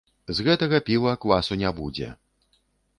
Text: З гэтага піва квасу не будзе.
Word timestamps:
З 0.37 0.45
гэтага 0.47 0.79
піва 0.89 1.13
квасу 1.27 1.61
не 1.67 1.77
будзе. 1.83 2.13